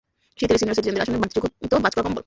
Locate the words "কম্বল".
2.05-2.19